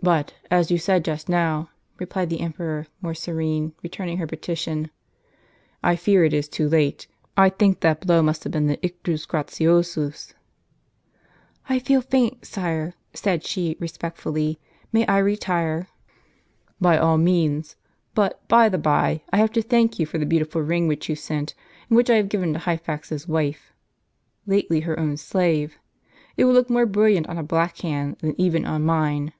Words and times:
"But, 0.00 0.32
as 0.48 0.70
you 0.70 0.78
said 0.78 1.04
just 1.04 1.28
now," 1.28 1.70
replied 1.98 2.30
the 2.30 2.40
emperor, 2.40 2.86
more 3.02 3.14
serene, 3.16 3.72
returning 3.82 4.18
her 4.18 4.28
petition, 4.28 4.90
"I 5.82 5.96
fear 5.96 6.24
it 6.24 6.32
is 6.32 6.48
too 6.48 6.68
late; 6.68 7.08
I 7.36 7.48
think 7.48 7.80
that 7.80 8.06
blow 8.06 8.22
must 8.22 8.44
have 8.44 8.52
been 8.52 8.68
the 8.68 8.78
ictus 8.80 9.26
gratiosusJ^ 9.26 10.34
* 10.98 11.68
"I 11.68 11.80
feel 11.80 12.00
faint, 12.00 12.44
sire," 12.46 12.94
said 13.12 13.42
she, 13.44 13.76
respectfully; 13.80 14.60
"may 14.92 15.04
I 15.08 15.18
retire?" 15.18 15.88
"By 16.80 16.96
all 16.96 17.18
means. 17.18 17.74
But, 18.14 18.46
by 18.46 18.68
the 18.68 18.78
bye, 18.78 19.22
I 19.32 19.38
have 19.38 19.50
to 19.54 19.62
thank 19.62 19.94
j^ou 19.96 20.06
for 20.06 20.18
the 20.18 20.26
beautiful 20.26 20.62
ring 20.62 20.86
which 20.86 21.08
you 21.08 21.16
sent, 21.16 21.56
and 21.88 21.96
which 21.96 22.08
I 22.08 22.18
have 22.18 22.28
given 22.28 22.52
to 22.52 22.60
Hyphax's 22.60 23.26
wife" 23.26 23.72
(lately 24.46 24.78
her 24.82 24.96
own 24.96 25.16
slave!). 25.16 25.76
"It 26.36 26.44
will 26.44 26.52
look 26.52 26.70
more 26.70 26.86
brilliant 26.86 27.26
on 27.28 27.36
a 27.36 27.42
black 27.42 27.76
hand 27.78 28.18
than 28.20 28.40
even 28.40 28.64
on 28.64 28.84
mine. 28.84 29.32